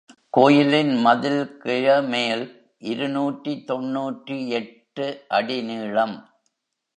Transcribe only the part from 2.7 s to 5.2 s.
இருநூற்று தொன்னூற்றெட்டு